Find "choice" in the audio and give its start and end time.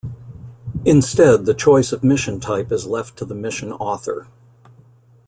1.53-1.91